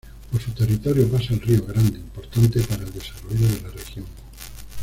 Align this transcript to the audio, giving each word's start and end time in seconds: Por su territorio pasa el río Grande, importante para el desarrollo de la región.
Por 0.31 0.41
su 0.41 0.51
territorio 0.53 1.07
pasa 1.11 1.35
el 1.35 1.41
río 1.41 1.63
Grande, 1.63 1.99
importante 1.99 2.59
para 2.61 2.81
el 2.85 2.91
desarrollo 2.91 3.47
de 3.47 3.61
la 3.61 3.69
región. 3.69 4.05